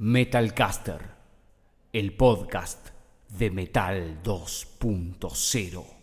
Metalcaster, 0.00 1.00
el 1.92 2.14
podcast 2.14 2.90
de 3.30 3.50
Metal 3.50 4.22
2.0. 4.22 5.97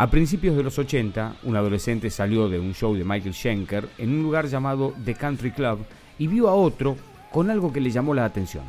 A 0.00 0.08
principios 0.08 0.56
de 0.56 0.62
los 0.62 0.78
80, 0.78 1.36
un 1.42 1.56
adolescente 1.56 2.08
salió 2.08 2.48
de 2.48 2.58
un 2.58 2.72
show 2.72 2.94
de 2.94 3.04
Michael 3.04 3.34
Schenker 3.34 3.86
en 3.98 4.08
un 4.08 4.22
lugar 4.22 4.46
llamado 4.46 4.94
The 5.04 5.14
Country 5.14 5.50
Club 5.50 5.80
y 6.18 6.26
vio 6.26 6.48
a 6.48 6.54
otro 6.54 6.96
con 7.30 7.50
algo 7.50 7.70
que 7.70 7.82
le 7.82 7.90
llamó 7.90 8.14
la 8.14 8.24
atención. 8.24 8.64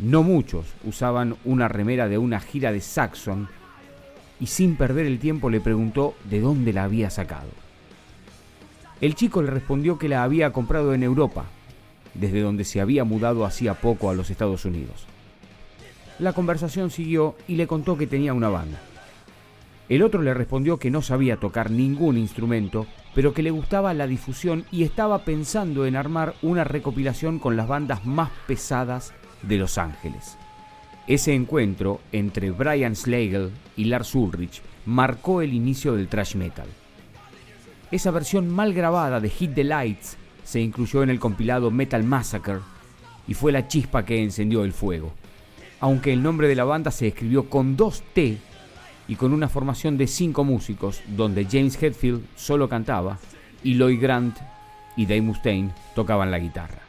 No 0.00 0.24
muchos 0.24 0.66
usaban 0.82 1.36
una 1.44 1.68
remera 1.68 2.08
de 2.08 2.18
una 2.18 2.40
gira 2.40 2.72
de 2.72 2.80
Saxon 2.80 3.48
y 4.40 4.48
sin 4.48 4.74
perder 4.74 5.06
el 5.06 5.20
tiempo 5.20 5.48
le 5.48 5.60
preguntó 5.60 6.16
de 6.24 6.40
dónde 6.40 6.72
la 6.72 6.82
había 6.82 7.08
sacado. 7.08 7.50
El 9.00 9.14
chico 9.14 9.42
le 9.42 9.52
respondió 9.52 9.96
que 9.96 10.08
la 10.08 10.24
había 10.24 10.52
comprado 10.52 10.92
en 10.92 11.04
Europa, 11.04 11.44
desde 12.14 12.40
donde 12.40 12.64
se 12.64 12.80
había 12.80 13.04
mudado 13.04 13.44
hacía 13.44 13.74
poco 13.74 14.10
a 14.10 14.14
los 14.14 14.28
Estados 14.28 14.64
Unidos. 14.64 15.06
La 16.18 16.32
conversación 16.32 16.90
siguió 16.90 17.36
y 17.46 17.54
le 17.54 17.68
contó 17.68 17.96
que 17.96 18.08
tenía 18.08 18.34
una 18.34 18.48
banda. 18.48 18.80
El 19.90 20.04
otro 20.04 20.22
le 20.22 20.32
respondió 20.34 20.76
que 20.76 20.88
no 20.88 21.02
sabía 21.02 21.36
tocar 21.36 21.72
ningún 21.72 22.16
instrumento, 22.16 22.86
pero 23.12 23.34
que 23.34 23.42
le 23.42 23.50
gustaba 23.50 23.92
la 23.92 24.06
difusión 24.06 24.64
y 24.70 24.84
estaba 24.84 25.24
pensando 25.24 25.84
en 25.84 25.96
armar 25.96 26.36
una 26.42 26.62
recopilación 26.62 27.40
con 27.40 27.56
las 27.56 27.66
bandas 27.66 28.06
más 28.06 28.30
pesadas 28.46 29.12
de 29.42 29.56
Los 29.56 29.78
Ángeles. 29.78 30.38
Ese 31.08 31.34
encuentro 31.34 32.00
entre 32.12 32.52
Brian 32.52 32.94
Slagle 32.94 33.50
y 33.76 33.86
Lars 33.86 34.14
Ulrich 34.14 34.62
marcó 34.86 35.42
el 35.42 35.52
inicio 35.52 35.96
del 35.96 36.06
thrash 36.06 36.36
metal. 36.36 36.68
Esa 37.90 38.12
versión 38.12 38.48
mal 38.48 38.72
grabada 38.72 39.18
de 39.18 39.28
Hit 39.28 39.54
the 39.54 39.64
Lights 39.64 40.16
se 40.44 40.60
incluyó 40.60 41.02
en 41.02 41.10
el 41.10 41.18
compilado 41.18 41.72
Metal 41.72 42.04
Massacre 42.04 42.60
y 43.26 43.34
fue 43.34 43.50
la 43.50 43.66
chispa 43.66 44.04
que 44.04 44.22
encendió 44.22 44.62
el 44.62 44.72
fuego. 44.72 45.12
Aunque 45.80 46.12
el 46.12 46.22
nombre 46.22 46.46
de 46.46 46.54
la 46.54 46.62
banda 46.62 46.92
se 46.92 47.08
escribió 47.08 47.50
con 47.50 47.76
dos 47.76 48.04
T 48.12 48.38
y 49.10 49.16
con 49.16 49.32
una 49.32 49.48
formación 49.48 49.98
de 49.98 50.06
cinco 50.06 50.44
músicos, 50.44 51.02
donde 51.08 51.44
James 51.44 51.82
Hetfield 51.82 52.22
solo 52.36 52.68
cantaba 52.68 53.18
y 53.64 53.74
Lloyd 53.74 54.00
Grant 54.00 54.38
y 54.96 55.04
Dave 55.04 55.22
Mustaine 55.22 55.72
tocaban 55.96 56.30
la 56.30 56.38
guitarra. 56.38 56.82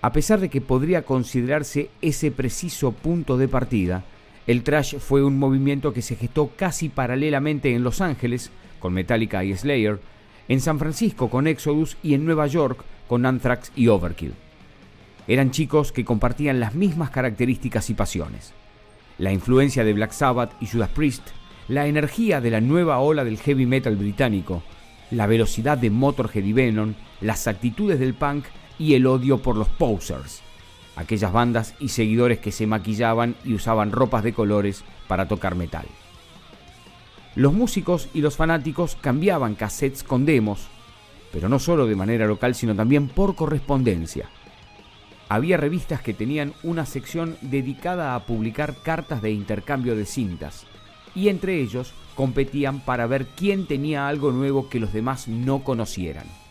A 0.00 0.12
pesar 0.12 0.40
de 0.40 0.48
que 0.48 0.62
podría 0.62 1.02
considerarse 1.02 1.90
ese 2.00 2.30
preciso 2.30 2.92
punto 2.92 3.36
de 3.36 3.48
partida, 3.48 4.02
el 4.46 4.62
trash 4.62 4.96
fue 4.96 5.22
un 5.22 5.38
movimiento 5.38 5.92
que 5.92 6.00
se 6.00 6.16
gestó 6.16 6.52
casi 6.56 6.88
paralelamente 6.88 7.74
en 7.74 7.84
Los 7.84 8.00
Ángeles, 8.00 8.50
con 8.80 8.94
Metallica 8.94 9.44
y 9.44 9.54
Slayer, 9.54 10.00
en 10.48 10.58
San 10.58 10.78
Francisco 10.78 11.28
con 11.28 11.46
Exodus 11.46 11.98
y 12.02 12.14
en 12.14 12.24
Nueva 12.24 12.46
York 12.46 12.82
con 13.06 13.26
Anthrax 13.26 13.72
y 13.76 13.88
Overkill. 13.88 14.32
Eran 15.28 15.50
chicos 15.50 15.92
que 15.92 16.06
compartían 16.06 16.60
las 16.60 16.74
mismas 16.74 17.10
características 17.10 17.90
y 17.90 17.94
pasiones. 17.94 18.54
La 19.18 19.32
influencia 19.32 19.84
de 19.84 19.92
Black 19.92 20.12
Sabbath 20.12 20.54
y 20.58 20.66
Judas 20.66 20.88
Priest 20.88 21.28
la 21.68 21.86
energía 21.86 22.40
de 22.40 22.50
la 22.50 22.60
nueva 22.60 22.98
ola 22.98 23.24
del 23.24 23.38
heavy 23.38 23.66
metal 23.66 23.96
británico, 23.96 24.62
la 25.10 25.26
velocidad 25.26 25.78
de 25.78 25.90
Motorhead 25.90 26.44
y 26.44 26.52
Venom, 26.52 26.94
las 27.20 27.46
actitudes 27.46 28.00
del 28.00 28.14
punk 28.14 28.44
y 28.78 28.94
el 28.94 29.06
odio 29.06 29.38
por 29.38 29.56
los 29.56 29.68
posers, 29.68 30.42
aquellas 30.96 31.32
bandas 31.32 31.74
y 31.78 31.88
seguidores 31.88 32.38
que 32.38 32.52
se 32.52 32.66
maquillaban 32.66 33.36
y 33.44 33.54
usaban 33.54 33.92
ropas 33.92 34.24
de 34.24 34.32
colores 34.32 34.84
para 35.06 35.28
tocar 35.28 35.54
metal. 35.54 35.86
Los 37.34 37.52
músicos 37.52 38.08
y 38.12 38.20
los 38.20 38.36
fanáticos 38.36 38.96
cambiaban 39.00 39.54
cassettes 39.54 40.02
con 40.02 40.26
demos, 40.26 40.66
pero 41.32 41.48
no 41.48 41.58
solo 41.58 41.86
de 41.86 41.96
manera 41.96 42.26
local, 42.26 42.54
sino 42.54 42.74
también 42.74 43.08
por 43.08 43.34
correspondencia. 43.34 44.28
Había 45.28 45.56
revistas 45.56 46.02
que 46.02 46.12
tenían 46.12 46.52
una 46.62 46.84
sección 46.84 47.38
dedicada 47.40 48.14
a 48.14 48.26
publicar 48.26 48.74
cartas 48.82 49.22
de 49.22 49.30
intercambio 49.30 49.96
de 49.96 50.04
cintas, 50.04 50.66
y 51.14 51.28
entre 51.28 51.60
ellos 51.60 51.92
competían 52.14 52.80
para 52.80 53.06
ver 53.06 53.26
quién 53.36 53.66
tenía 53.66 54.08
algo 54.08 54.32
nuevo 54.32 54.68
que 54.68 54.80
los 54.80 54.92
demás 54.92 55.28
no 55.28 55.64
conocieran. 55.64 56.41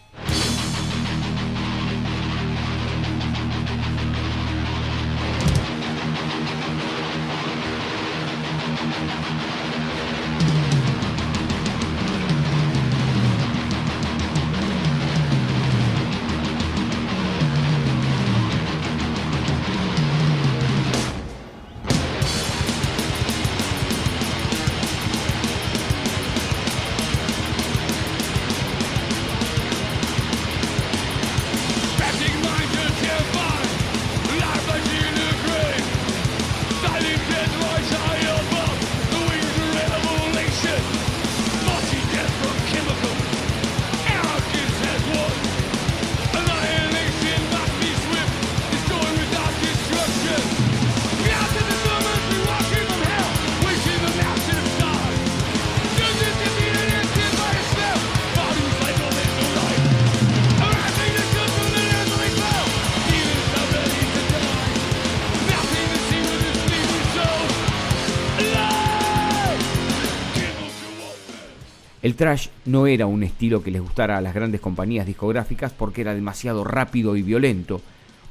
El 72.02 72.16
trash 72.16 72.48
no 72.66 72.88
era 72.88 73.06
un 73.06 73.22
estilo 73.22 73.62
que 73.62 73.70
les 73.70 73.82
gustara 73.82 74.18
a 74.18 74.22
las 74.22 74.34
grandes 74.34 74.60
compañías 74.60 75.06
discográficas 75.06 75.72
porque 75.72 76.02
era 76.02 76.16
demasiado 76.16 76.64
rápido 76.64 77.16
y 77.16 77.22
violento, 77.22 77.80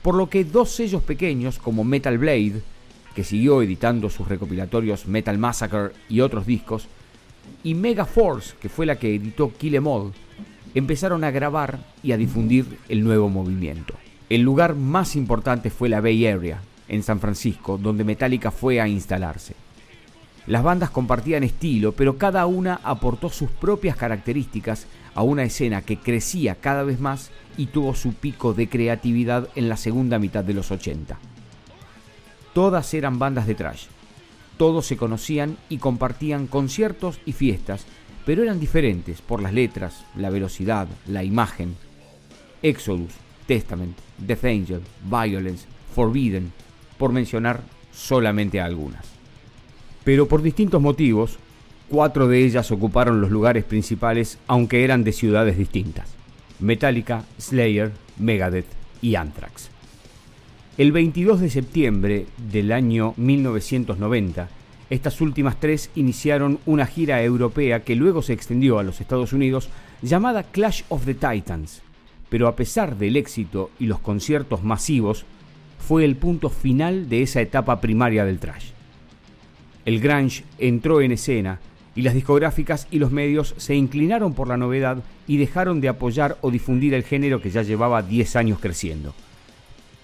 por 0.02 0.16
lo 0.16 0.28
que 0.28 0.44
dos 0.44 0.70
sellos 0.70 1.02
pequeños 1.02 1.58
como 1.58 1.84
Metal 1.84 2.18
Blade, 2.18 2.62
que 3.14 3.22
siguió 3.22 3.62
editando 3.62 4.10
sus 4.10 4.26
recopilatorios 4.26 5.06
Metal 5.06 5.38
Massacre 5.38 5.90
y 6.08 6.20
otros 6.20 6.46
discos, 6.46 6.88
y 7.62 7.74
Mega 7.74 8.06
Force, 8.06 8.54
que 8.60 8.68
fue 8.68 8.86
la 8.86 8.98
que 8.98 9.14
editó 9.14 9.52
Kill 9.56 9.76
Em 9.76 9.86
All, 9.86 10.12
empezaron 10.74 11.22
a 11.22 11.30
grabar 11.30 11.78
y 12.02 12.12
a 12.12 12.16
difundir 12.16 12.78
el 12.88 13.04
nuevo 13.04 13.28
movimiento. 13.28 13.94
El 14.28 14.42
lugar 14.42 14.74
más 14.74 15.14
importante 15.14 15.70
fue 15.70 15.88
la 15.88 16.00
Bay 16.00 16.26
Area, 16.26 16.60
en 16.88 17.04
San 17.04 17.20
Francisco, 17.20 17.78
donde 17.78 18.02
Metallica 18.02 18.50
fue 18.50 18.80
a 18.80 18.88
instalarse. 18.88 19.54
Las 20.50 20.64
bandas 20.64 20.90
compartían 20.90 21.44
estilo, 21.44 21.92
pero 21.92 22.18
cada 22.18 22.44
una 22.46 22.80
aportó 22.82 23.30
sus 23.30 23.50
propias 23.50 23.94
características 23.94 24.88
a 25.14 25.22
una 25.22 25.44
escena 25.44 25.82
que 25.82 25.96
crecía 25.96 26.56
cada 26.56 26.82
vez 26.82 26.98
más 26.98 27.30
y 27.56 27.66
tuvo 27.66 27.94
su 27.94 28.14
pico 28.14 28.52
de 28.52 28.68
creatividad 28.68 29.48
en 29.54 29.68
la 29.68 29.76
segunda 29.76 30.18
mitad 30.18 30.42
de 30.42 30.54
los 30.54 30.72
80. 30.72 31.16
Todas 32.52 32.92
eran 32.94 33.20
bandas 33.20 33.46
de 33.46 33.54
trash. 33.54 33.84
Todos 34.56 34.86
se 34.86 34.96
conocían 34.96 35.56
y 35.68 35.78
compartían 35.78 36.48
conciertos 36.48 37.20
y 37.24 37.30
fiestas, 37.30 37.86
pero 38.26 38.42
eran 38.42 38.58
diferentes 38.58 39.22
por 39.22 39.40
las 39.40 39.54
letras, 39.54 40.04
la 40.16 40.30
velocidad, 40.30 40.88
la 41.06 41.22
imagen. 41.22 41.76
Exodus, 42.60 43.12
Testament, 43.46 43.96
Death 44.18 44.44
Angel, 44.44 44.82
Violence, 45.04 45.68
Forbidden, 45.94 46.52
por 46.98 47.12
mencionar 47.12 47.62
solamente 47.92 48.60
algunas. 48.60 49.19
Pero 50.04 50.26
por 50.26 50.42
distintos 50.42 50.80
motivos, 50.80 51.38
cuatro 51.88 52.28
de 52.28 52.44
ellas 52.44 52.70
ocuparon 52.70 53.20
los 53.20 53.30
lugares 53.30 53.64
principales 53.64 54.38
aunque 54.46 54.84
eran 54.84 55.04
de 55.04 55.12
ciudades 55.12 55.58
distintas. 55.58 56.08
Metallica, 56.60 57.24
Slayer, 57.38 57.92
Megadeth 58.18 58.66
y 59.02 59.14
Anthrax. 59.14 59.70
El 60.78 60.92
22 60.92 61.40
de 61.40 61.50
septiembre 61.50 62.26
del 62.50 62.72
año 62.72 63.12
1990, 63.16 64.48
estas 64.88 65.20
últimas 65.20 65.58
tres 65.60 65.90
iniciaron 65.94 66.58
una 66.66 66.86
gira 66.86 67.22
europea 67.22 67.84
que 67.84 67.96
luego 67.96 68.22
se 68.22 68.32
extendió 68.32 68.78
a 68.78 68.82
los 68.82 69.00
Estados 69.00 69.32
Unidos 69.32 69.68
llamada 70.02 70.42
Clash 70.42 70.82
of 70.88 71.04
the 71.04 71.14
Titans, 71.14 71.82
pero 72.28 72.48
a 72.48 72.56
pesar 72.56 72.96
del 72.96 73.16
éxito 73.16 73.70
y 73.78 73.86
los 73.86 74.00
conciertos 74.00 74.62
masivos, 74.64 75.24
fue 75.78 76.04
el 76.04 76.16
punto 76.16 76.50
final 76.50 77.08
de 77.08 77.22
esa 77.22 77.40
etapa 77.40 77.80
primaria 77.80 78.24
del 78.24 78.38
trash. 78.38 78.70
El 79.84 80.00
grunge 80.00 80.44
entró 80.58 81.00
en 81.00 81.12
escena 81.12 81.58
y 81.94 82.02
las 82.02 82.14
discográficas 82.14 82.86
y 82.90 82.98
los 82.98 83.10
medios 83.10 83.54
se 83.56 83.74
inclinaron 83.74 84.34
por 84.34 84.48
la 84.48 84.56
novedad 84.56 85.02
y 85.26 85.38
dejaron 85.38 85.80
de 85.80 85.88
apoyar 85.88 86.38
o 86.40 86.50
difundir 86.50 86.94
el 86.94 87.04
género 87.04 87.40
que 87.40 87.50
ya 87.50 87.62
llevaba 87.62 88.02
10 88.02 88.36
años 88.36 88.58
creciendo. 88.60 89.14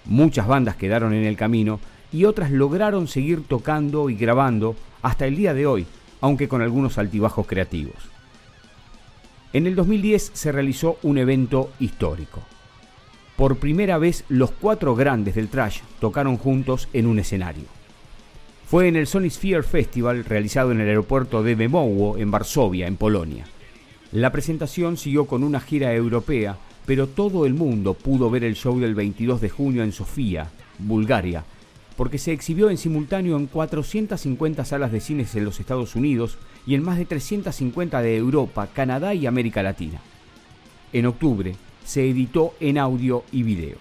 Muchas 0.05 0.47
bandas 0.47 0.75
quedaron 0.75 1.13
en 1.13 1.25
el 1.25 1.37
camino 1.37 1.79
y 2.11 2.25
otras 2.25 2.51
lograron 2.51 3.07
seguir 3.07 3.43
tocando 3.43 4.09
y 4.09 4.15
grabando 4.15 4.75
hasta 5.01 5.25
el 5.27 5.35
día 5.35 5.53
de 5.53 5.65
hoy, 5.65 5.85
aunque 6.21 6.47
con 6.47 6.61
algunos 6.61 6.97
altibajos 6.97 7.45
creativos. 7.45 7.95
En 9.53 9.67
el 9.67 9.75
2010 9.75 10.31
se 10.33 10.51
realizó 10.51 10.97
un 11.03 11.17
evento 11.17 11.71
histórico. 11.79 12.41
Por 13.35 13.57
primera 13.57 13.97
vez 13.97 14.23
los 14.29 14.51
cuatro 14.51 14.95
grandes 14.95 15.35
del 15.35 15.47
trash 15.47 15.81
tocaron 15.99 16.37
juntos 16.37 16.89
en 16.93 17.05
un 17.05 17.19
escenario. 17.19 17.76
Fue 18.67 18.89
en 18.89 18.97
el 18.97 19.07
Sony 19.07 19.29
Sphere 19.29 19.63
Festival 19.63 20.25
realizado 20.25 20.73
en 20.73 20.81
el 20.81 20.89
aeropuerto 20.89 21.41
de 21.41 21.55
Bemowo 21.55 22.17
en 22.17 22.31
Varsovia, 22.31 22.85
en 22.85 22.97
Polonia. 22.97 23.45
La 24.11 24.33
presentación 24.33 24.97
siguió 24.97 25.25
con 25.25 25.45
una 25.45 25.61
gira 25.61 25.93
europea, 25.93 26.57
pero 26.85 27.07
todo 27.07 27.45
el 27.45 27.53
mundo 27.53 27.93
pudo 27.93 28.29
ver 28.29 28.43
el 28.43 28.55
show 28.55 28.77
del 28.77 28.93
22 28.93 29.39
de 29.39 29.47
junio 29.47 29.83
en 29.83 29.93
Sofía, 29.93 30.49
Bulgaria, 30.79 31.45
porque 31.95 32.17
se 32.17 32.33
exhibió 32.33 32.69
en 32.69 32.77
simultáneo 32.77 33.37
en 33.37 33.47
450 33.47 34.65
salas 34.65 34.91
de 34.91 34.99
cines 34.99 35.33
en 35.35 35.45
los 35.45 35.61
Estados 35.61 35.95
Unidos 35.95 36.37
y 36.65 36.75
en 36.75 36.83
más 36.83 36.97
de 36.97 37.05
350 37.05 38.01
de 38.01 38.17
Europa, 38.17 38.67
Canadá 38.67 39.13
y 39.13 39.27
América 39.27 39.63
Latina. 39.63 40.01
En 40.91 41.05
octubre 41.05 41.55
se 41.85 42.09
editó 42.09 42.53
en 42.59 42.79
audio 42.79 43.23
y 43.31 43.43
video. 43.43 43.77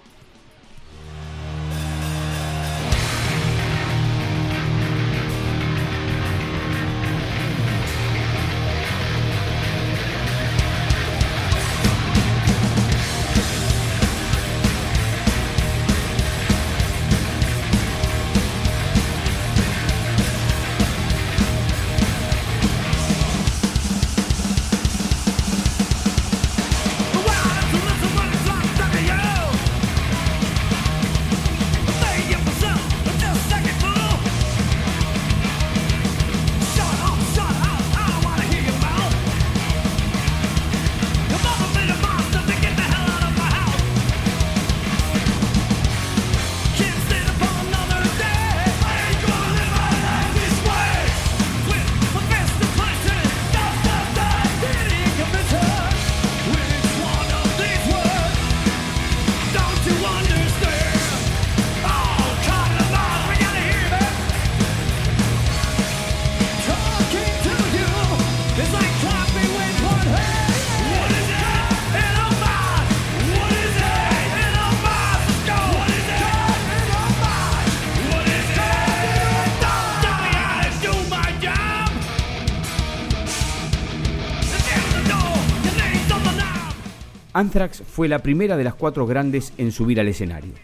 Anthrax 87.37 87.83
fue 87.87 88.09
la 88.09 88.21
primera 88.21 88.57
de 88.57 88.65
las 88.65 88.73
cuatro 88.73 89.07
grandes 89.07 89.53
en 89.59 89.71
subir 89.71 90.01
al 90.01 90.09
escenario. 90.09 90.55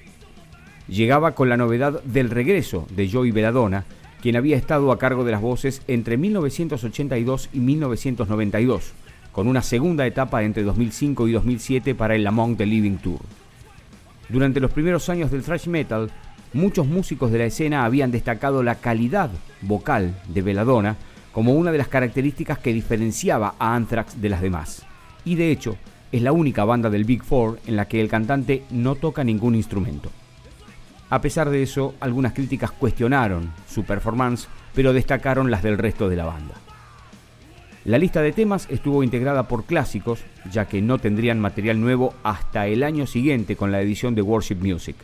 Llegaba 0.89 1.35
con 1.35 1.51
la 1.51 1.59
novedad 1.59 2.03
del 2.05 2.31
regreso 2.31 2.87
de 2.97 3.11
Joey 3.11 3.31
Belladonna, 3.31 3.85
quien 4.23 4.37
había 4.37 4.57
estado 4.57 4.91
a 4.91 4.99
cargo 4.99 5.23
de 5.23 5.33
las 5.33 5.43
voces 5.43 5.83
entre 5.87 6.17
1982 6.17 7.51
y 7.53 7.61
1992, 7.61 8.93
con 9.33 9.49
una 9.49 9.61
segunda 9.61 10.07
etapa 10.07 10.45
entre 10.45 10.63
2005 10.63 11.29
y 11.29 11.33
2007 11.33 11.95
para 11.95 12.15
el 12.15 12.27
Among 12.27 12.57
the 12.57 12.65
Living 12.65 12.97
Tour. 12.97 13.21
Durante 14.31 14.59
los 14.59 14.73
primeros 14.73 15.11
años 15.11 15.31
del 15.31 15.43
thrash 15.43 15.67
metal, 15.67 16.11
muchos 16.55 16.87
músicos 16.87 17.31
de 17.33 17.37
la 17.37 17.45
escena 17.45 17.85
habían 17.85 18.11
destacado 18.11 18.63
la 18.63 18.77
calidad 18.77 19.29
vocal 19.61 20.15
de 20.27 20.41
Belladonna 20.41 20.97
como 21.33 21.53
una 21.53 21.71
de 21.71 21.77
las 21.77 21.89
características 21.89 22.59
que 22.61 22.73
diferenciaba 22.73 23.57
a 23.59 23.75
Anthrax 23.75 24.23
de 24.23 24.31
las 24.31 24.41
demás. 24.41 24.87
Y 25.27 25.35
de 25.35 25.51
hecho, 25.51 25.77
es 26.13 26.23
la 26.23 26.33
única 26.33 26.65
banda 26.65 26.91
del 26.91 27.05
Big 27.05 27.25
Four 27.25 27.59
en 27.67 27.77
la 27.77 27.89
que 27.89 28.01
el 28.01 28.09
cantante 28.09 28.65
no 28.71 28.95
toca 28.95 29.25
ningún 29.25 29.55
instrumento. 29.55 30.11
A 31.09 31.21
pesar 31.21 31.51
de 31.51 31.63
eso, 31.63 31.95
algunas 32.01 32.35
críticas 32.35 32.71
cuestionaron 32.71 33.51
su 33.69 33.85
performance, 33.85 34.49
pero 34.75 34.93
destacaron 34.93 35.51
las 35.51 35.63
del 35.63 35.79
resto 35.79 36.09
de 36.09 36.17
la 36.17 36.27
banda. 36.27 36.55
La 37.85 37.99
lista 37.99 38.23
de 38.23 38.33
temas 38.33 38.69
estuvo 38.71 39.03
integrada 39.03 39.49
por 39.49 39.65
clásicos, 39.65 40.21
ya 40.51 40.69
que 40.69 40.81
no 40.81 40.99
tendrían 40.99 41.41
material 41.41 41.81
nuevo 41.81 42.15
hasta 42.23 42.67
el 42.67 42.83
año 42.83 43.07
siguiente 43.07 43.57
con 43.57 43.73
la 43.73 43.81
edición 43.81 44.15
de 44.15 44.23
Worship 44.23 44.57
Music. 44.57 44.97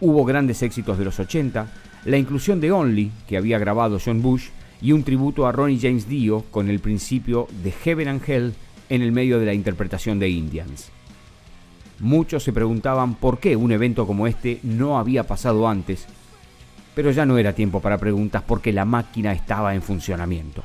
Hubo 0.00 0.24
grandes 0.24 0.62
éxitos 0.62 0.98
de 0.98 1.04
los 1.04 1.18
80, 1.18 1.66
la 2.04 2.16
inclusión 2.16 2.60
de 2.60 2.72
Only, 2.72 3.10
que 3.26 3.36
había 3.36 3.58
grabado 3.58 3.98
John 4.04 4.20
Bush, 4.20 4.48
y 4.82 4.92
un 4.92 5.04
tributo 5.04 5.46
a 5.46 5.52
Ronnie 5.52 5.78
James 5.80 6.08
Dio 6.08 6.42
con 6.50 6.68
el 6.68 6.80
principio 6.80 7.46
de 7.62 7.70
Heaven 7.70 8.08
and 8.08 8.28
Hell 8.28 8.54
en 8.88 9.02
el 9.02 9.12
medio 9.12 9.38
de 9.38 9.46
la 9.46 9.54
interpretación 9.54 10.18
de 10.18 10.28
Indians. 10.28 10.90
Muchos 11.98 12.42
se 12.42 12.52
preguntaban 12.52 13.14
por 13.14 13.38
qué 13.38 13.54
un 13.56 13.72
evento 13.72 14.06
como 14.06 14.26
este 14.26 14.58
no 14.62 14.98
había 14.98 15.26
pasado 15.26 15.68
antes, 15.68 16.06
pero 16.94 17.10
ya 17.10 17.24
no 17.24 17.38
era 17.38 17.52
tiempo 17.52 17.80
para 17.80 17.98
preguntas 17.98 18.42
porque 18.46 18.72
la 18.72 18.84
máquina 18.84 19.32
estaba 19.32 19.74
en 19.74 19.82
funcionamiento. 19.82 20.62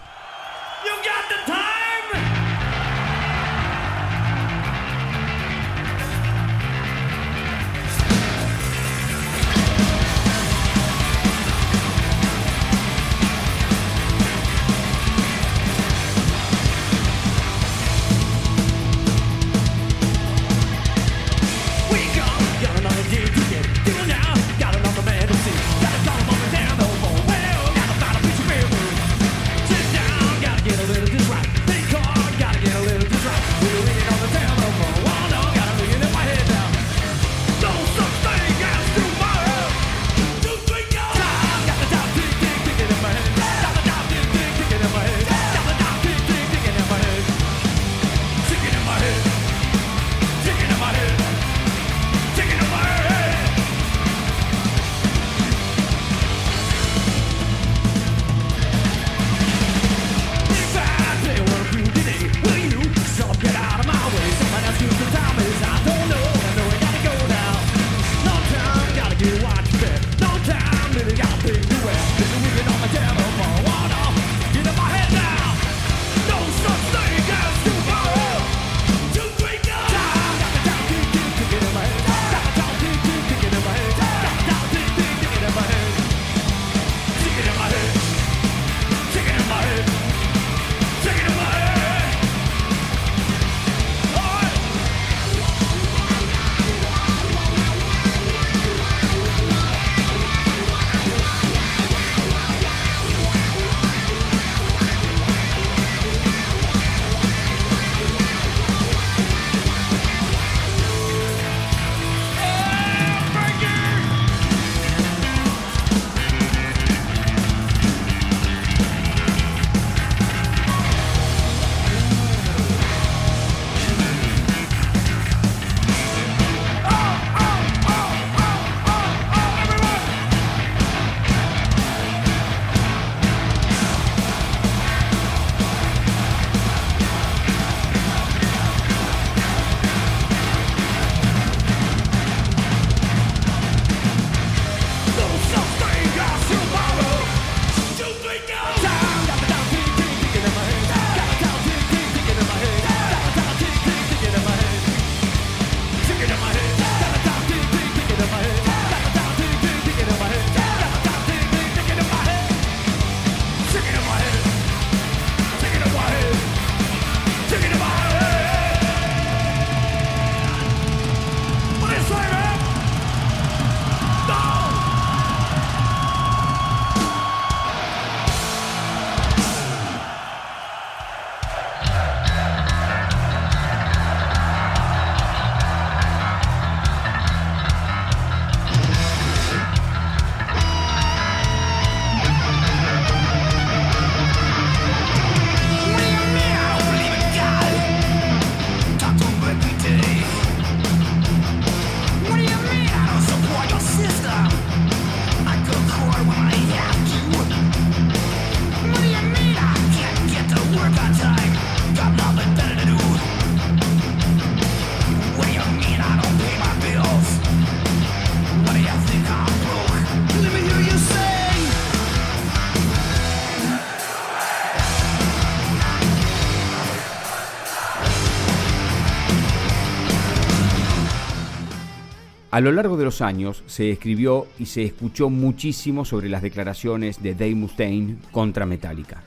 A 232.57 232.59
lo 232.59 232.71
largo 232.71 232.97
de 232.97 233.05
los 233.05 233.21
años 233.21 233.61
se 233.67 233.91
escribió 233.91 234.47
y 234.57 234.65
se 234.65 234.81
escuchó 234.81 235.29
muchísimo 235.29 236.05
sobre 236.05 236.27
las 236.27 236.41
declaraciones 236.41 237.21
de 237.21 237.35
Dave 237.35 237.53
Mustaine 237.53 238.17
contra 238.31 238.65
Metallica. 238.65 239.21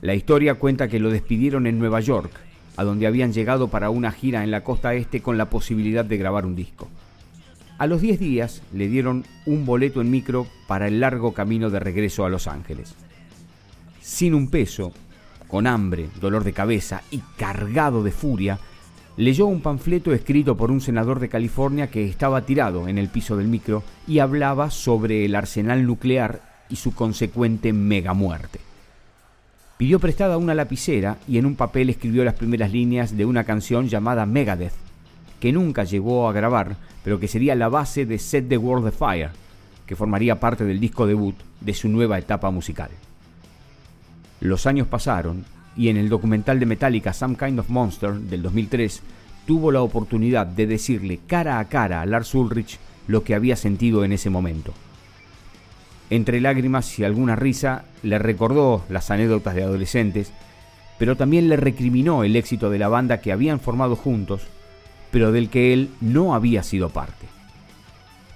La 0.00 0.16
historia 0.16 0.56
cuenta 0.56 0.88
que 0.88 0.98
lo 0.98 1.10
despidieron 1.10 1.68
en 1.68 1.78
Nueva 1.78 2.00
York, 2.00 2.32
a 2.76 2.82
donde 2.82 3.06
habían 3.06 3.32
llegado 3.32 3.68
para 3.68 3.90
una 3.90 4.10
gira 4.10 4.42
en 4.42 4.50
la 4.50 4.64
costa 4.64 4.94
este 4.94 5.22
con 5.22 5.38
la 5.38 5.48
posibilidad 5.48 6.04
de 6.04 6.16
grabar 6.16 6.44
un 6.44 6.56
disco. 6.56 6.88
A 7.78 7.86
los 7.86 8.00
10 8.00 8.18
días 8.18 8.62
le 8.72 8.88
dieron 8.88 9.24
un 9.46 9.64
boleto 9.64 10.00
en 10.00 10.10
micro 10.10 10.48
para 10.66 10.88
el 10.88 10.98
largo 10.98 11.34
camino 11.34 11.70
de 11.70 11.78
regreso 11.78 12.24
a 12.24 12.30
Los 12.30 12.48
Ángeles. 12.48 12.96
Sin 14.00 14.34
un 14.34 14.50
peso, 14.50 14.92
con 15.46 15.68
hambre, 15.68 16.08
dolor 16.20 16.42
de 16.42 16.52
cabeza 16.52 17.00
y 17.12 17.22
cargado 17.36 18.02
de 18.02 18.10
furia, 18.10 18.58
leyó 19.18 19.46
un 19.46 19.60
panfleto 19.60 20.12
escrito 20.12 20.56
por 20.56 20.70
un 20.70 20.80
senador 20.80 21.18
de 21.18 21.28
California 21.28 21.90
que 21.90 22.06
estaba 22.06 22.42
tirado 22.42 22.86
en 22.86 22.98
el 22.98 23.08
piso 23.08 23.36
del 23.36 23.48
micro 23.48 23.82
y 24.06 24.20
hablaba 24.20 24.70
sobre 24.70 25.24
el 25.24 25.34
arsenal 25.34 25.84
nuclear 25.84 26.40
y 26.68 26.76
su 26.76 26.94
consecuente 26.94 27.72
mega 27.72 28.14
muerte. 28.14 28.60
Pidió 29.76 29.98
prestada 29.98 30.38
una 30.38 30.54
lapicera 30.54 31.18
y 31.26 31.38
en 31.38 31.46
un 31.46 31.56
papel 31.56 31.90
escribió 31.90 32.22
las 32.24 32.34
primeras 32.34 32.70
líneas 32.70 33.16
de 33.16 33.24
una 33.24 33.42
canción 33.42 33.88
llamada 33.88 34.24
Megadeth, 34.24 34.74
que 35.40 35.52
nunca 35.52 35.82
llegó 35.82 36.28
a 36.28 36.32
grabar, 36.32 36.76
pero 37.02 37.18
que 37.18 37.26
sería 37.26 37.56
la 37.56 37.68
base 37.68 38.06
de 38.06 38.18
Set 38.18 38.48
the 38.48 38.56
World 38.56 38.86
Afire, 38.86 39.30
que 39.84 39.96
formaría 39.96 40.38
parte 40.38 40.64
del 40.64 40.78
disco 40.78 41.08
debut 41.08 41.34
de 41.60 41.74
su 41.74 41.88
nueva 41.88 42.20
etapa 42.20 42.52
musical. 42.52 42.90
Los 44.40 44.66
años 44.66 44.86
pasaron 44.86 45.44
y 45.78 45.88
en 45.88 45.96
el 45.96 46.08
documental 46.08 46.58
de 46.58 46.66
Metallica 46.66 47.12
Some 47.12 47.36
Kind 47.36 47.60
of 47.60 47.70
Monster 47.70 48.14
del 48.14 48.42
2003 48.42 49.00
tuvo 49.46 49.70
la 49.70 49.80
oportunidad 49.80 50.44
de 50.44 50.66
decirle 50.66 51.20
cara 51.26 51.60
a 51.60 51.68
cara 51.68 52.02
a 52.02 52.06
Lars 52.06 52.34
Ulrich 52.34 52.78
lo 53.06 53.22
que 53.22 53.36
había 53.36 53.54
sentido 53.54 54.04
en 54.04 54.12
ese 54.12 54.28
momento. 54.28 54.74
Entre 56.10 56.40
lágrimas 56.40 56.98
y 56.98 57.04
alguna 57.04 57.36
risa 57.36 57.84
le 58.02 58.18
recordó 58.18 58.84
las 58.90 59.10
anécdotas 59.12 59.54
de 59.54 59.62
adolescentes, 59.62 60.32
pero 60.98 61.16
también 61.16 61.48
le 61.48 61.56
recriminó 61.56 62.24
el 62.24 62.34
éxito 62.34 62.70
de 62.70 62.78
la 62.78 62.88
banda 62.88 63.20
que 63.20 63.30
habían 63.30 63.60
formado 63.60 63.94
juntos, 63.94 64.42
pero 65.12 65.30
del 65.30 65.48
que 65.48 65.72
él 65.72 65.90
no 66.00 66.34
había 66.34 66.64
sido 66.64 66.90
parte. 66.90 67.26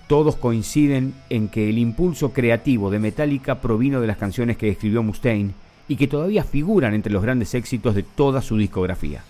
Todos 0.07 0.37
coinciden 0.37 1.13
en 1.29 1.49
que 1.49 1.69
el 1.69 1.79
impulso 1.79 2.33
creativo 2.33 2.91
de 2.91 3.01
Metallica 3.01 3.61
provino 3.61 4.01
de 4.01 4.07
las 4.07 4.17
canciones 4.17 4.57
que 4.57 4.69
escribió 4.69 5.03
Mustaine 5.03 5.55
y 5.89 5.97
que 5.97 6.09
todavía 6.09 6.45
figuran 6.45 6.95
entre 6.95 7.13
los 7.13 7.23
grandes 7.23 7.55
éxitos 7.55 7.95
de 7.95 8.03
toda 8.03 8.41
su 8.43 8.57
discografía. 8.57 9.23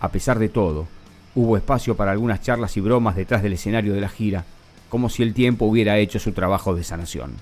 A 0.00 0.10
pesar 0.10 0.38
de 0.38 0.48
todo, 0.48 0.88
hubo 1.34 1.56
espacio 1.56 1.96
para 1.96 2.12
algunas 2.12 2.40
charlas 2.40 2.76
y 2.76 2.80
bromas 2.80 3.16
detrás 3.16 3.42
del 3.42 3.52
escenario 3.52 3.94
de 3.94 4.00
la 4.00 4.08
gira, 4.08 4.44
como 4.88 5.08
si 5.08 5.22
el 5.22 5.34
tiempo 5.34 5.66
hubiera 5.66 5.98
hecho 5.98 6.18
su 6.18 6.32
trabajo 6.32 6.74
de 6.74 6.84
sanación. 6.84 7.32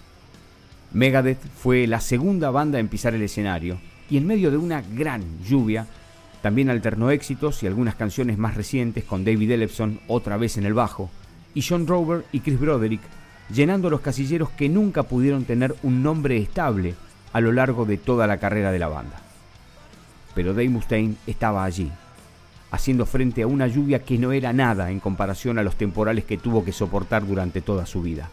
Megadeth 0.92 1.40
fue 1.56 1.86
la 1.86 2.00
segunda 2.00 2.50
banda 2.50 2.78
en 2.78 2.88
pisar 2.88 3.14
el 3.14 3.22
escenario 3.22 3.78
y 4.10 4.16
en 4.16 4.26
medio 4.26 4.50
de 4.50 4.56
una 4.56 4.82
gran 4.82 5.22
lluvia 5.42 5.86
también 6.42 6.70
alternó 6.70 7.10
éxitos 7.10 7.62
y 7.62 7.66
algunas 7.66 7.94
canciones 7.94 8.38
más 8.38 8.54
recientes 8.54 9.04
con 9.04 9.24
David 9.24 9.50
Ellefson 9.50 10.00
otra 10.06 10.36
vez 10.36 10.56
en 10.56 10.64
el 10.64 10.74
bajo 10.74 11.10
y 11.54 11.62
John 11.62 11.86
Rover 11.86 12.24
y 12.32 12.40
Chris 12.40 12.60
Broderick 12.60 13.00
llenando 13.52 13.90
los 13.90 14.00
casilleros 14.00 14.50
que 14.50 14.68
nunca 14.68 15.02
pudieron 15.02 15.44
tener 15.44 15.74
un 15.82 16.02
nombre 16.02 16.38
estable 16.38 16.94
a 17.32 17.40
lo 17.40 17.52
largo 17.52 17.84
de 17.84 17.96
toda 17.96 18.26
la 18.26 18.38
carrera 18.38 18.72
de 18.72 18.78
la 18.78 18.88
banda. 18.88 19.16
Pero 20.34 20.52
Dave 20.52 20.68
Mustaine 20.68 21.16
estaba 21.26 21.64
allí, 21.64 21.90
haciendo 22.70 23.06
frente 23.06 23.42
a 23.42 23.46
una 23.46 23.66
lluvia 23.66 24.04
que 24.04 24.18
no 24.18 24.32
era 24.32 24.52
nada 24.52 24.90
en 24.90 25.00
comparación 25.00 25.58
a 25.58 25.62
los 25.62 25.76
temporales 25.76 26.24
que 26.24 26.38
tuvo 26.38 26.64
que 26.64 26.72
soportar 26.72 27.26
durante 27.26 27.60
toda 27.60 27.86
su 27.86 28.02
vida. 28.02 28.28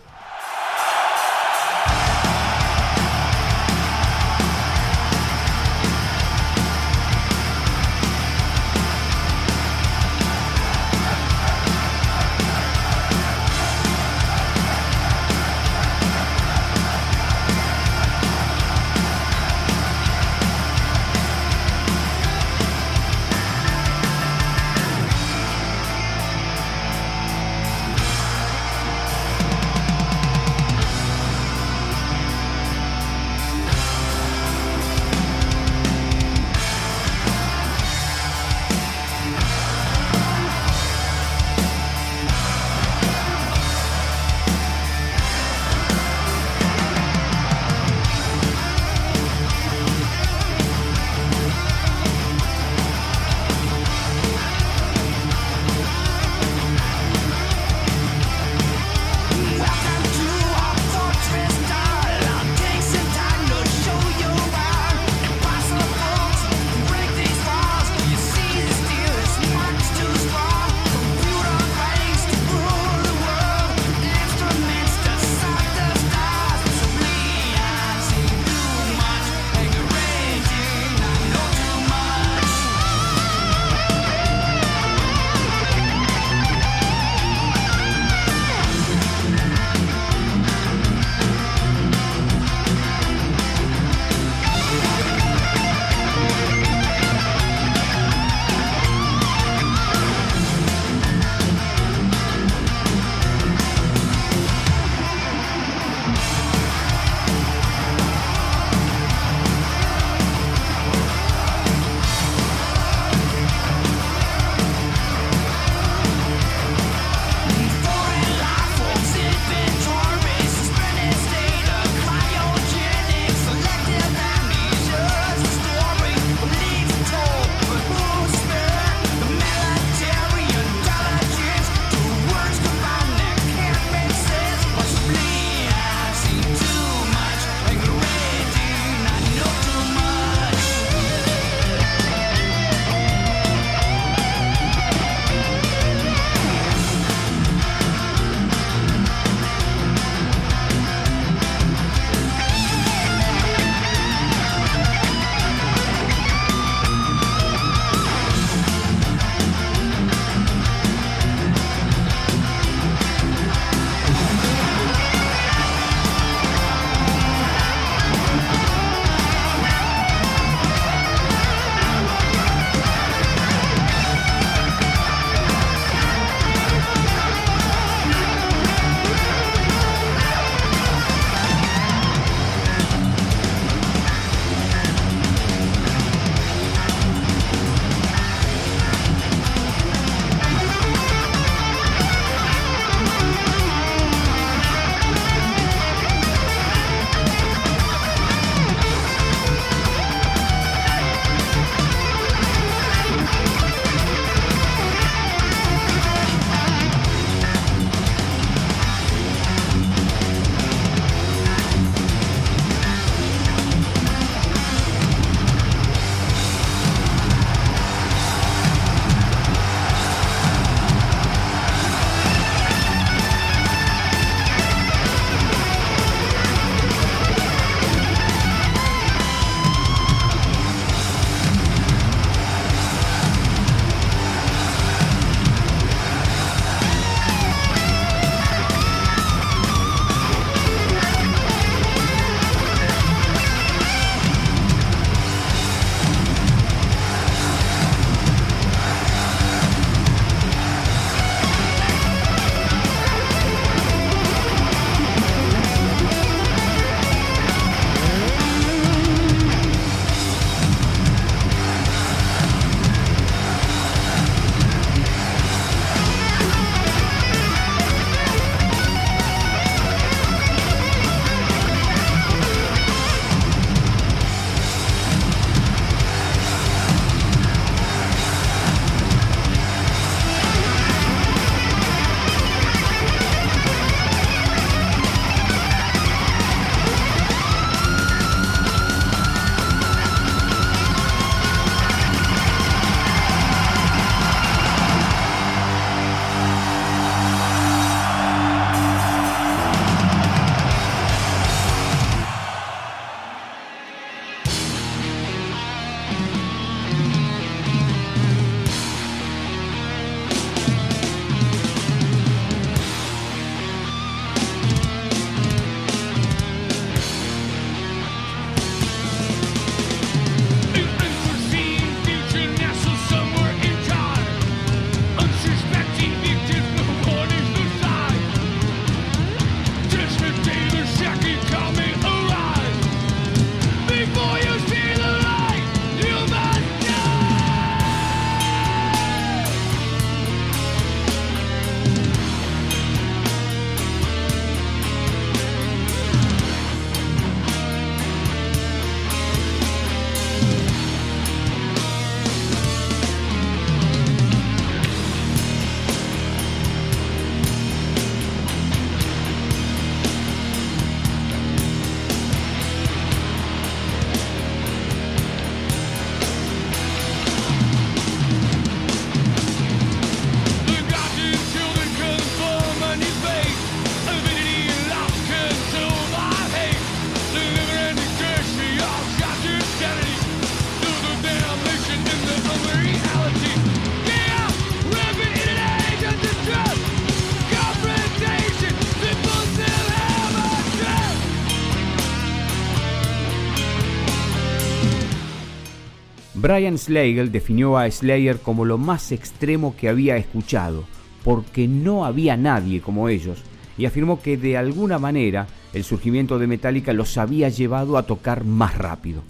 Brian 396.46 396.78
Slagle 396.78 397.30
definió 397.30 397.76
a 397.76 397.90
Slayer 397.90 398.38
como 398.38 398.66
lo 398.66 398.78
más 398.78 399.12
extremo 399.12 399.76
que 399.76 399.90
había 399.90 400.16
escuchado, 400.18 400.84
porque 401.24 401.68
no 401.68 402.06
había 402.06 402.38
nadie 402.38 402.82
como 402.82 403.10
ellos, 403.10 403.40
y 403.80 403.88
afirmó 403.88 404.22
que 404.22 404.38
de 404.38 404.56
alguna 404.56 405.00
manera 405.00 405.48
el 405.74 405.84
surgimiento 405.84 406.38
de 406.38 406.46
Metallica 406.46 406.94
los 406.94 407.18
había 407.18 407.50
llevado 407.50 407.98
a 407.98 408.04
tocar 408.04 408.44
más 408.44 408.78
rápido. 408.78 409.24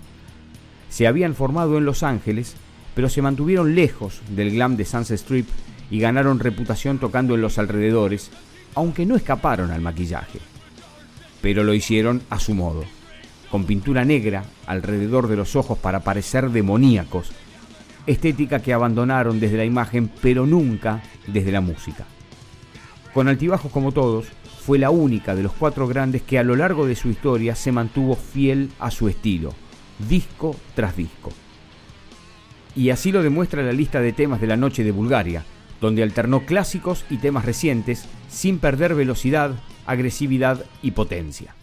Se 0.90 1.08
habían 1.08 1.36
formado 1.36 1.78
en 1.78 1.86
Los 1.86 2.04
Ángeles, 2.04 2.58
pero 2.96 3.08
se 3.08 3.22
mantuvieron 3.22 3.76
lejos 3.76 4.20
del 4.32 4.52
glam 4.52 4.76
de 4.76 4.84
Sunset 4.84 5.18
Strip 5.18 5.48
y 5.90 6.00
ganaron 6.00 6.42
reputación 6.42 6.98
tocando 6.98 7.34
en 7.34 7.40
los 7.40 7.58
alrededores, 7.58 8.30
aunque 8.74 9.06
no 9.06 9.16
escaparon 9.16 9.72
al 9.72 9.80
maquillaje. 9.80 10.40
Pero 11.42 11.64
lo 11.64 11.74
hicieron 11.74 12.24
a 12.30 12.40
su 12.40 12.54
modo 12.54 12.84
con 13.50 13.66
pintura 13.66 14.06
negra 14.06 14.44
alrededor 14.68 15.28
de 15.28 15.36
los 15.36 15.56
ojos 15.56 15.78
para 15.78 16.02
parecer 16.02 16.50
demoníacos, 16.50 17.32
estética 18.08 18.62
que 18.62 18.74
abandonaron 18.74 19.40
desde 19.40 19.58
la 19.58 19.66
imagen 19.66 20.12
pero 20.22 20.46
nunca 20.46 21.02
desde 21.28 21.52
la 21.52 21.62
música. 21.62 22.06
Con 23.14 23.28
altibajos 23.28 23.72
como 23.72 23.92
todos, 23.92 24.28
fue 24.66 24.80
la 24.80 24.90
única 24.90 25.36
de 25.36 25.44
los 25.44 25.54
cuatro 25.54 25.88
grandes 25.88 26.24
que 26.24 26.40
a 26.40 26.44
lo 26.44 26.56
largo 26.56 26.88
de 26.88 26.96
su 26.96 27.10
historia 27.10 27.56
se 27.56 27.72
mantuvo 27.72 28.16
fiel 28.16 28.72
a 28.80 28.90
su 28.90 29.08
estilo, 29.08 29.54
disco 30.10 30.56
tras 30.74 30.98
disco. 30.98 31.32
Y 32.76 32.90
así 32.90 33.12
lo 33.12 33.24
demuestra 33.24 33.62
la 33.62 33.72
lista 33.72 34.02
de 34.02 34.12
temas 34.12 34.42
de 34.42 34.48
la 34.48 34.58
noche 34.58 34.84
de 34.84 34.92
Bulgaria, 34.92 35.46
donde 35.80 36.04
alternó 36.04 36.42
clásicos 36.46 37.06
y 37.10 37.18
temas 37.18 37.46
recientes 37.46 38.06
sin 38.28 38.58
perder 38.58 38.96
velocidad, 38.96 39.52
agresividad 39.86 40.66
y 40.82 40.92
potencia. 40.92 41.54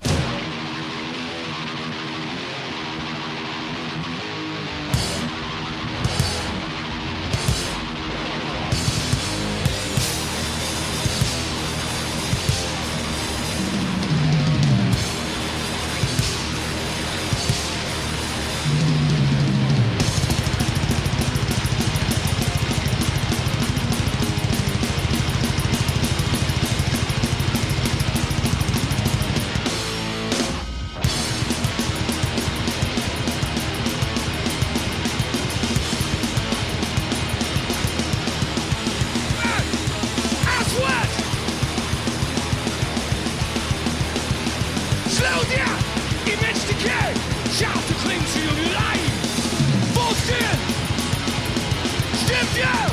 you! 52.57 52.92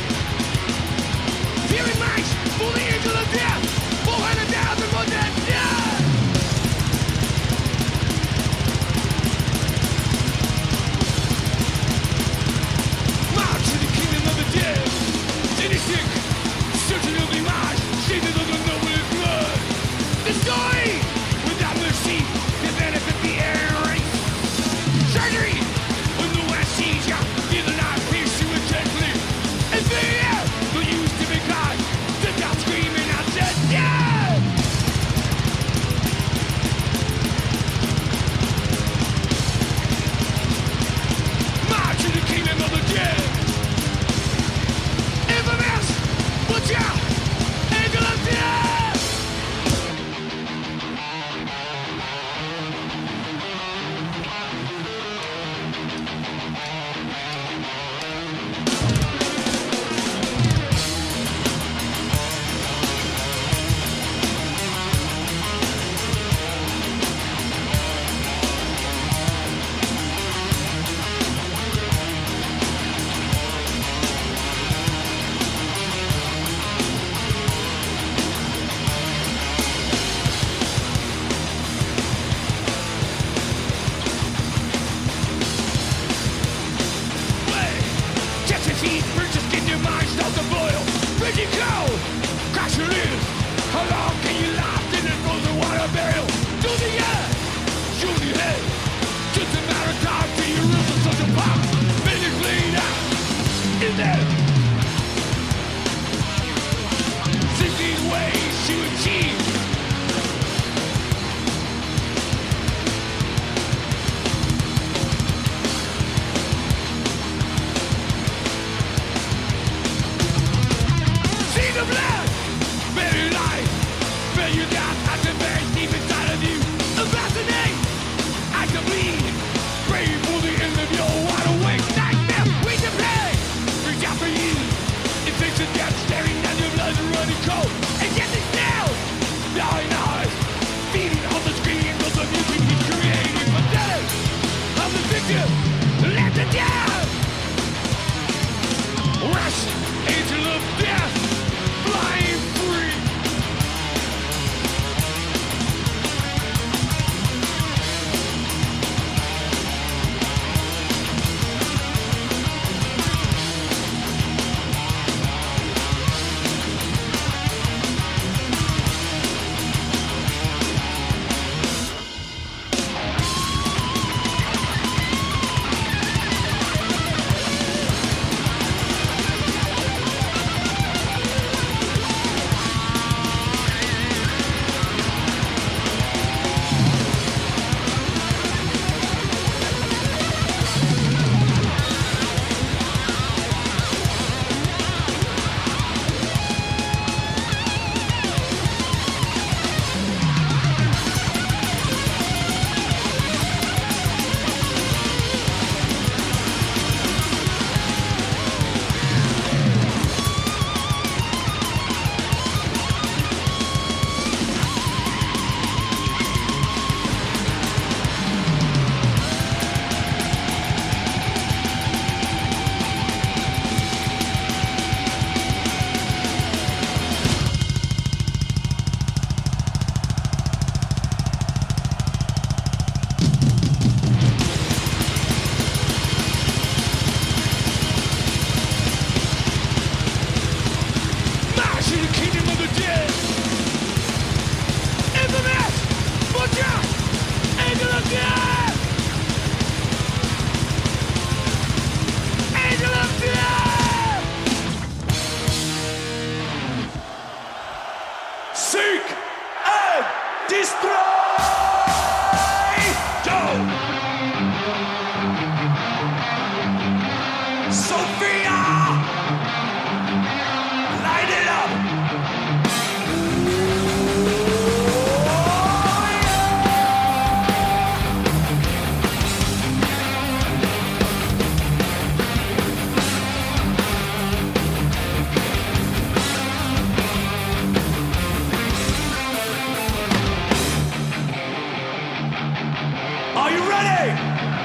Hey! 294.00 294.59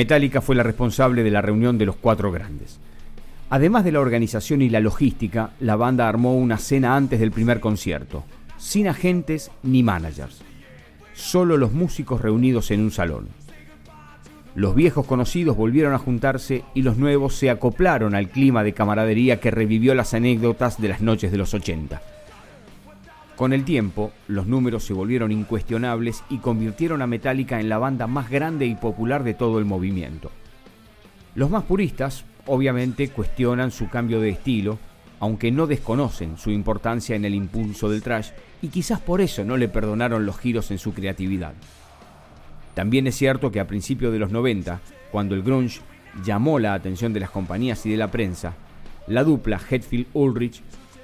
Metallica 0.00 0.40
fue 0.40 0.56
la 0.56 0.62
responsable 0.62 1.22
de 1.22 1.30
la 1.30 1.42
reunión 1.42 1.76
de 1.76 1.84
los 1.84 1.94
cuatro 1.94 2.32
grandes. 2.32 2.78
Además 3.50 3.84
de 3.84 3.92
la 3.92 4.00
organización 4.00 4.62
y 4.62 4.70
la 4.70 4.80
logística, 4.80 5.50
la 5.60 5.76
banda 5.76 6.08
armó 6.08 6.38
una 6.38 6.56
cena 6.56 6.96
antes 6.96 7.20
del 7.20 7.32
primer 7.32 7.60
concierto, 7.60 8.24
sin 8.56 8.88
agentes 8.88 9.50
ni 9.62 9.82
managers, 9.82 10.40
solo 11.12 11.58
los 11.58 11.72
músicos 11.72 12.22
reunidos 12.22 12.70
en 12.70 12.80
un 12.80 12.90
salón. 12.90 13.28
Los 14.54 14.74
viejos 14.74 15.04
conocidos 15.04 15.58
volvieron 15.58 15.92
a 15.92 15.98
juntarse 15.98 16.64
y 16.72 16.80
los 16.80 16.96
nuevos 16.96 17.34
se 17.34 17.50
acoplaron 17.50 18.14
al 18.14 18.30
clima 18.30 18.64
de 18.64 18.72
camaradería 18.72 19.38
que 19.38 19.50
revivió 19.50 19.94
las 19.94 20.14
anécdotas 20.14 20.80
de 20.80 20.88
las 20.88 21.02
noches 21.02 21.30
de 21.30 21.36
los 21.36 21.52
80. 21.52 22.00
Con 23.40 23.54
el 23.54 23.64
tiempo, 23.64 24.12
los 24.28 24.46
números 24.46 24.84
se 24.84 24.92
volvieron 24.92 25.32
incuestionables 25.32 26.22
y 26.28 26.40
convirtieron 26.40 27.00
a 27.00 27.06
Metallica 27.06 27.58
en 27.58 27.70
la 27.70 27.78
banda 27.78 28.06
más 28.06 28.28
grande 28.28 28.66
y 28.66 28.74
popular 28.74 29.24
de 29.24 29.32
todo 29.32 29.58
el 29.58 29.64
movimiento. 29.64 30.30
Los 31.34 31.48
más 31.48 31.64
puristas 31.64 32.26
obviamente 32.44 33.08
cuestionan 33.08 33.70
su 33.70 33.88
cambio 33.88 34.20
de 34.20 34.28
estilo, 34.28 34.78
aunque 35.20 35.50
no 35.50 35.66
desconocen 35.66 36.36
su 36.36 36.50
importancia 36.50 37.16
en 37.16 37.24
el 37.24 37.34
impulso 37.34 37.88
del 37.88 38.02
trash 38.02 38.28
y 38.60 38.68
quizás 38.68 39.00
por 39.00 39.22
eso 39.22 39.42
no 39.42 39.56
le 39.56 39.68
perdonaron 39.68 40.26
los 40.26 40.38
giros 40.38 40.70
en 40.70 40.76
su 40.76 40.92
creatividad. 40.92 41.54
También 42.74 43.06
es 43.06 43.16
cierto 43.16 43.50
que 43.50 43.60
a 43.60 43.66
principios 43.66 44.12
de 44.12 44.18
los 44.18 44.30
90, 44.30 44.82
cuando 45.10 45.34
el 45.34 45.42
grunge 45.42 45.80
llamó 46.22 46.58
la 46.58 46.74
atención 46.74 47.14
de 47.14 47.20
las 47.20 47.30
compañías 47.30 47.86
y 47.86 47.90
de 47.90 47.96
la 47.96 48.10
prensa, 48.10 48.52
la 49.06 49.24
dupla 49.24 49.58
Hetfield-Ulrich 49.58 50.60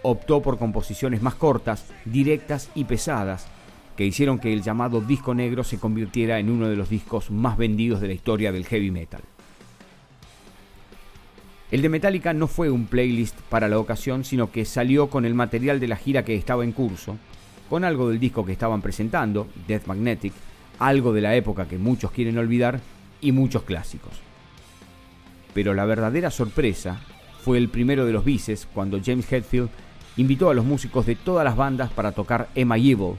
optó 0.09 0.41
por 0.41 0.57
composiciones 0.57 1.21
más 1.21 1.35
cortas, 1.35 1.87
directas 2.05 2.71
y 2.77 2.85
pesadas, 2.85 3.49
que 3.97 4.07
hicieron 4.07 4.39
que 4.39 4.53
el 4.53 4.63
llamado 4.63 5.01
disco 5.01 5.35
negro 5.35 5.65
se 5.65 5.81
convirtiera 5.81 6.39
en 6.39 6.49
uno 6.49 6.69
de 6.69 6.77
los 6.77 6.89
discos 6.89 7.33
más 7.33 7.57
vendidos 7.57 8.01
de 8.01 8.07
la 8.07 8.13
historia 8.13 8.53
del 8.53 8.67
heavy 8.67 8.93
metal. 8.93 9.23
El 11.73 11.83
de 11.83 11.89
Metallica 11.89 12.33
no 12.33 12.47
fue 12.47 12.71
un 12.71 12.87
playlist 12.87 13.37
para 13.49 13.69
la 13.69 13.81
ocasión, 13.81 14.25
sino 14.25 14.53
que 14.53 14.65
salió 14.65 15.11
con 15.11 15.25
el 15.25 15.35
material 15.35 15.81
de 15.81 15.89
la 15.89 15.97
gira 15.97 16.25
que 16.25 16.37
estaba 16.37 16.63
en 16.63 16.71
curso, 16.71 17.17
con 17.69 17.83
algo 17.83 18.09
del 18.09 18.21
disco 18.21 18.47
que 18.47 18.53
estaban 18.53 18.83
presentando, 18.83 19.49
Death 19.67 19.87
Magnetic, 19.87 20.33
algo 20.79 21.13
de 21.13 21.23
la 21.23 21.35
época 21.35 21.67
que 21.67 21.79
muchos 21.79 22.13
quieren 22.13 22.39
olvidar 22.39 22.79
y 23.21 23.33
muchos 23.33 23.65
clásicos. 23.65 24.13
Pero 25.53 25.75
la 25.75 25.85
verdadera 25.85 26.31
sorpresa 26.31 27.01
fue 27.43 27.59
el 27.59 27.71
primero 27.71 28.07
de 28.07 28.13
los 28.13 28.25
bices 28.25 28.69
cuando 28.73 29.01
James 29.05 29.33
Hetfield 29.33 29.71
invitó 30.17 30.51
a 30.51 30.55
los 30.55 30.65
músicos 30.65 31.07
de 31.07 31.17
todas 31.17 31.45
las 31.45 31.57
bandas 31.57 31.91
para 31.91 32.13
tocar 32.13 32.49
Emma 32.55 32.77
Evil, 32.77 33.17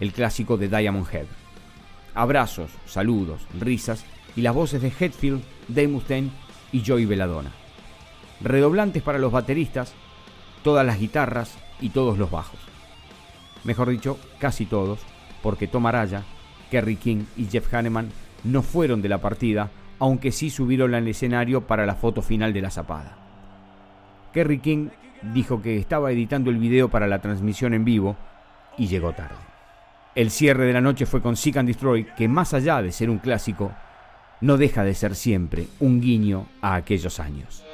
el 0.00 0.12
clásico 0.12 0.56
de 0.56 0.68
Diamond 0.68 1.06
Head. 1.12 1.26
Abrazos, 2.14 2.70
saludos, 2.86 3.46
risas 3.58 4.04
y 4.36 4.42
las 4.42 4.54
voces 4.54 4.82
de 4.82 4.92
Hetfield, 4.98 5.42
Dave 5.68 5.88
Mustaine 5.88 6.30
y 6.72 6.82
Joey 6.84 7.06
Belladonna 7.06 7.52
redoblantes 8.40 9.02
para 9.02 9.18
los 9.18 9.32
bateristas, 9.32 9.94
todas 10.62 10.86
las 10.86 10.98
guitarras 10.98 11.56
y 11.80 11.90
todos 11.90 12.18
los 12.18 12.30
bajos. 12.30 12.60
Mejor 13.64 13.90
dicho, 13.90 14.18
casi 14.38 14.66
todos, 14.66 15.00
porque 15.42 15.66
Tom 15.66 15.86
Araya, 15.86 16.22
Kerry 16.70 16.96
King 16.96 17.24
y 17.36 17.46
Jeff 17.46 17.72
Hanneman 17.72 18.10
no 18.44 18.62
fueron 18.62 19.02
de 19.02 19.08
la 19.08 19.18
partida, 19.18 19.70
aunque 19.98 20.32
sí 20.32 20.50
subieron 20.50 20.94
al 20.94 21.08
escenario 21.08 21.66
para 21.66 21.86
la 21.86 21.96
foto 21.96 22.22
final 22.22 22.52
de 22.52 22.62
la 22.62 22.70
zapada. 22.70 23.18
Kerry 24.32 24.60
King 24.60 24.88
dijo 25.22 25.62
que 25.62 25.76
estaba 25.76 26.12
editando 26.12 26.50
el 26.50 26.58
video 26.58 26.88
para 26.88 27.06
la 27.06 27.20
transmisión 27.20 27.74
en 27.74 27.84
vivo 27.84 28.16
y 28.76 28.86
llegó 28.86 29.12
tarde. 29.12 29.36
El 30.14 30.30
cierre 30.30 30.64
de 30.66 30.72
la 30.72 30.80
noche 30.80 31.06
fue 31.06 31.22
con 31.22 31.36
Seek 31.36 31.58
and 31.58 31.68
Destroy, 31.68 32.04
que 32.16 32.28
más 32.28 32.54
allá 32.54 32.82
de 32.82 32.92
ser 32.92 33.10
un 33.10 33.18
clásico, 33.18 33.72
no 34.40 34.56
deja 34.56 34.84
de 34.84 34.94
ser 34.94 35.14
siempre 35.14 35.66
un 35.80 36.00
guiño 36.00 36.46
a 36.60 36.74
aquellos 36.74 37.20
años. 37.20 37.64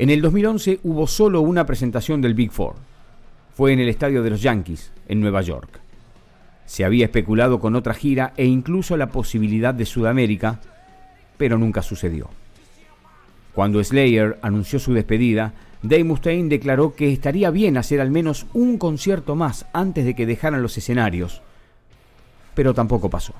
En 0.00 0.08
el 0.08 0.22
2011 0.22 0.80
hubo 0.84 1.06
solo 1.06 1.42
una 1.42 1.66
presentación 1.66 2.22
del 2.22 2.32
Big 2.32 2.50
Four. 2.50 2.76
Fue 3.54 3.74
en 3.74 3.80
el 3.80 3.88
estadio 3.90 4.22
de 4.22 4.30
los 4.30 4.40
Yankees, 4.40 4.92
en 5.06 5.20
Nueva 5.20 5.42
York. 5.42 5.78
Se 6.64 6.86
había 6.86 7.04
especulado 7.04 7.60
con 7.60 7.76
otra 7.76 7.92
gira 7.92 8.32
e 8.38 8.46
incluso 8.46 8.96
la 8.96 9.10
posibilidad 9.10 9.74
de 9.74 9.84
Sudamérica, 9.84 10.58
pero 11.36 11.58
nunca 11.58 11.82
sucedió. 11.82 12.30
Cuando 13.52 13.84
Slayer 13.84 14.38
anunció 14.40 14.78
su 14.78 14.94
despedida, 14.94 15.52
Dave 15.82 16.04
Mustaine 16.04 16.48
declaró 16.48 16.94
que 16.94 17.12
estaría 17.12 17.50
bien 17.50 17.76
hacer 17.76 18.00
al 18.00 18.10
menos 18.10 18.46
un 18.54 18.78
concierto 18.78 19.36
más 19.36 19.66
antes 19.74 20.06
de 20.06 20.14
que 20.14 20.24
dejaran 20.24 20.62
los 20.62 20.78
escenarios, 20.78 21.42
pero 22.54 22.72
tampoco 22.72 23.10
pasó. 23.10 23.34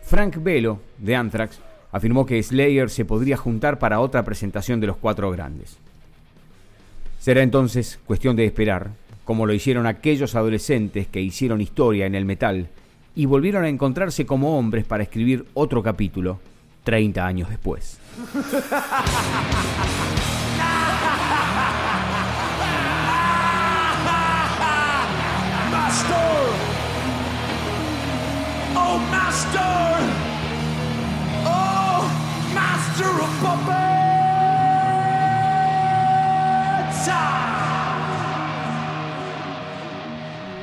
Frank 0.00 0.42
Velo, 0.42 0.80
de 0.96 1.16
Anthrax, 1.16 1.60
afirmó 1.92 2.26
que 2.26 2.42
Slayer 2.42 2.90
se 2.90 3.04
podría 3.04 3.36
juntar 3.36 3.78
para 3.78 4.00
otra 4.00 4.24
presentación 4.24 4.80
de 4.80 4.88
los 4.88 4.96
cuatro 4.96 5.30
grandes. 5.30 5.76
Será 7.20 7.42
entonces 7.42 8.00
cuestión 8.06 8.34
de 8.34 8.46
esperar, 8.46 8.90
como 9.24 9.46
lo 9.46 9.52
hicieron 9.52 9.86
aquellos 9.86 10.34
adolescentes 10.34 11.06
que 11.06 11.20
hicieron 11.20 11.60
historia 11.60 12.06
en 12.06 12.16
el 12.16 12.24
metal 12.24 12.68
y 13.14 13.26
volvieron 13.26 13.64
a 13.64 13.68
encontrarse 13.68 14.26
como 14.26 14.58
hombres 14.58 14.84
para 14.84 15.04
escribir 15.04 15.46
otro 15.54 15.82
capítulo 15.82 16.40
30 16.84 17.24
años 17.24 17.48
después. 17.48 17.98
Master! 25.70 26.16
Oh! 28.74 30.31
Master 32.82 33.10
of 33.22 33.30
Puppets! 33.40 33.82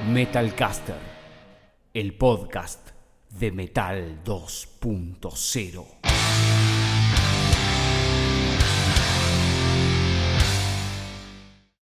Metalcaster, 0.09 0.97
el 1.93 2.13
podcast 2.15 2.89
de 3.29 3.51
Metal 3.53 4.21
2.0. 4.25 6.08